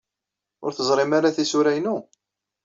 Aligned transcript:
Ur 0.63 0.71
teẓrim 0.73 1.11
ara 1.17 1.35
tisura-inu? 1.35 1.95